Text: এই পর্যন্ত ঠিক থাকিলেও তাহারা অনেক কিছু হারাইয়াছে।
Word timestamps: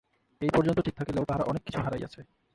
এই 0.41 0.51
পর্যন্ত 0.53 0.79
ঠিক 0.79 0.95
থাকিলেও 0.97 1.25
তাহারা 1.25 1.45
অনেক 1.45 1.61
কিছু 1.63 1.79
হারাইয়াছে। 1.81 2.21